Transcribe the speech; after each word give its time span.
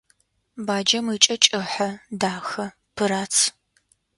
Баджэм 0.65 1.05
ыкӏэ 1.15 1.35
кӏыхьэ, 1.43 1.89
дахэ, 2.19 2.65
пырац. 2.95 3.35